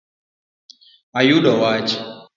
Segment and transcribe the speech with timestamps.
[1.19, 1.91] Ayudo wach